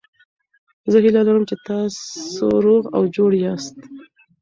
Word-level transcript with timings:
زه 0.91 0.97
هیله 1.03 1.21
لرم 1.27 1.43
چې 1.49 1.55
تاسو 1.69 2.45
روغ 2.65 2.83
او 2.95 3.01
جوړ 3.15 3.31
یاست. 3.43 3.75